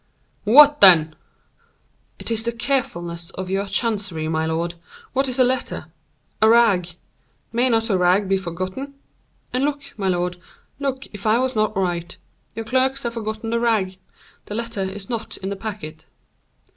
"What 0.45 0.81
then?" 0.81 1.13
"It 2.17 2.31
is 2.31 2.41
the 2.41 2.51
carefulness 2.51 3.29
of 3.35 3.51
your 3.51 3.67
chancery, 3.67 4.27
my 4.27 4.47
lord. 4.47 4.73
What 5.13 5.29
is 5.29 5.37
a 5.37 5.43
letter? 5.43 5.91
A 6.41 6.49
rag. 6.49 6.87
May 7.53 7.69
not 7.69 7.87
a 7.91 7.97
rag 7.99 8.27
be 8.27 8.35
forgotten? 8.35 8.95
And 9.53 9.63
look, 9.63 9.93
my 9.99 10.07
lord, 10.07 10.37
look 10.79 11.05
if 11.13 11.27
I 11.27 11.37
was 11.37 11.55
not 11.55 11.77
right. 11.77 12.17
Your 12.55 12.65
clerks 12.65 13.03
have 13.03 13.13
forgotten 13.13 13.51
the 13.51 13.59
rag; 13.59 13.99
the 14.47 14.55
letter 14.55 14.81
is 14.81 15.07
not 15.07 15.37
in 15.37 15.49
the 15.49 15.55
packet." 15.55 16.05